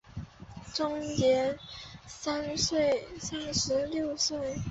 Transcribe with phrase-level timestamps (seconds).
[0.73, 1.59] 终年
[2.07, 4.59] 三十六岁。